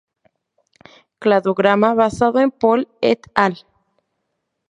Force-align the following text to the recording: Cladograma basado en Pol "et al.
Cladograma 1.19 1.93
basado 1.93 2.39
en 2.39 2.49
Pol 2.49 2.87
"et 3.01 3.21
al. 3.35 3.55